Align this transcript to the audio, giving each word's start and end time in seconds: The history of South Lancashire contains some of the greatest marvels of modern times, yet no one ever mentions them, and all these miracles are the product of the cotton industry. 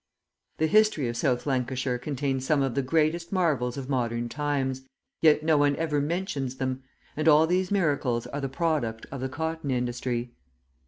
The 0.57 0.65
history 0.65 1.07
of 1.09 1.15
South 1.15 1.45
Lancashire 1.45 1.99
contains 1.99 2.43
some 2.43 2.63
of 2.63 2.73
the 2.73 2.81
greatest 2.81 3.31
marvels 3.31 3.77
of 3.77 3.87
modern 3.87 4.29
times, 4.29 4.81
yet 5.21 5.43
no 5.43 5.57
one 5.59 5.75
ever 5.75 6.01
mentions 6.01 6.55
them, 6.55 6.81
and 7.15 7.27
all 7.27 7.45
these 7.45 7.69
miracles 7.69 8.25
are 8.25 8.41
the 8.41 8.49
product 8.49 9.05
of 9.11 9.21
the 9.21 9.29
cotton 9.29 9.69
industry. 9.69 10.33